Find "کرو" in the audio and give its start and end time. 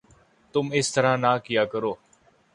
1.71-1.93